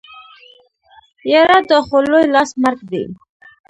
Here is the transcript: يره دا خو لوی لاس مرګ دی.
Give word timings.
يره 1.31 1.57
دا 1.69 1.77
خو 1.85 1.97
لوی 2.09 2.25
لاس 2.33 2.49
مرګ 2.61 2.79
دی. 2.91 3.03